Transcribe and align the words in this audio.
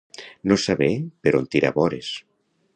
No 0.51 0.57
saber 0.63 0.89
per 1.27 1.35
on 1.43 1.47
tirar 1.57 1.73
vores. 1.79 2.13